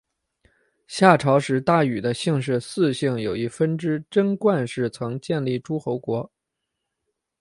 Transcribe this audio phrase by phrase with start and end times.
[0.87, 6.27] 夏朝时大禹的氏族姒姓有一分支斟灌氏曾建立诸侯国。